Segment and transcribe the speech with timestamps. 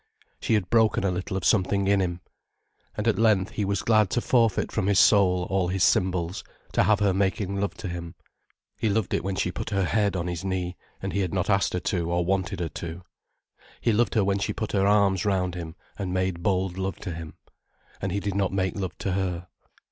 [0.39, 2.21] She had broken a little of something in him.
[2.97, 6.81] And at length he was glad to forfeit from his soul all his symbols, to
[6.85, 8.15] have her making love to him.
[8.75, 11.51] He loved it when she put her head on his knee, and he had not
[11.51, 13.03] asked her to or wanted her to,
[13.79, 17.13] he loved her when she put her arms round him and made bold love to
[17.13, 17.35] him,
[18.01, 19.49] and he did not make love to her.